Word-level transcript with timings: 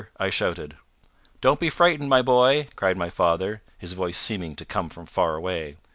I 0.19 0.31
shouted. 0.31 0.77
"Don't 1.41 1.59
be 1.59 1.69
frightened, 1.69 2.09
my 2.09 2.23
boy," 2.23 2.69
cried 2.75 2.97
my 2.97 3.11
father, 3.11 3.61
his 3.77 3.93
voice 3.93 4.17
seeming 4.17 4.55
to 4.55 4.65
come 4.65 4.89
from 4.89 5.05
far 5.05 5.35
away. 5.35 5.75